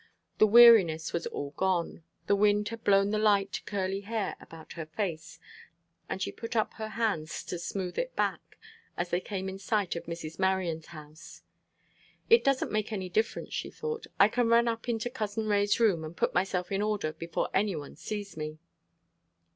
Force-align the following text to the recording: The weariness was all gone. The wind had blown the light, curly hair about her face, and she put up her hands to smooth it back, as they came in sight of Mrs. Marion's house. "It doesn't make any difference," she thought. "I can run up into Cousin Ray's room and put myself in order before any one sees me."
The 0.39 0.47
weariness 0.47 1.13
was 1.13 1.27
all 1.27 1.51
gone. 1.51 2.03
The 2.25 2.35
wind 2.35 2.69
had 2.69 2.83
blown 2.83 3.11
the 3.11 3.19
light, 3.19 3.61
curly 3.67 3.99
hair 4.01 4.35
about 4.41 4.73
her 4.73 4.87
face, 4.87 5.39
and 6.09 6.19
she 6.19 6.31
put 6.31 6.55
up 6.55 6.73
her 6.73 6.87
hands 6.87 7.43
to 7.43 7.59
smooth 7.59 7.99
it 7.99 8.15
back, 8.15 8.57
as 8.97 9.11
they 9.11 9.19
came 9.21 9.47
in 9.47 9.59
sight 9.59 9.95
of 9.95 10.05
Mrs. 10.05 10.39
Marion's 10.39 10.87
house. 10.87 11.43
"It 12.31 12.43
doesn't 12.43 12.71
make 12.71 12.91
any 12.91 13.09
difference," 13.09 13.53
she 13.53 13.69
thought. 13.69 14.07
"I 14.19 14.27
can 14.27 14.47
run 14.49 14.67
up 14.67 14.89
into 14.89 15.07
Cousin 15.07 15.45
Ray's 15.47 15.79
room 15.79 16.03
and 16.03 16.17
put 16.17 16.33
myself 16.33 16.71
in 16.71 16.81
order 16.81 17.13
before 17.13 17.49
any 17.53 17.75
one 17.75 17.95
sees 17.95 18.35
me." 18.35 18.57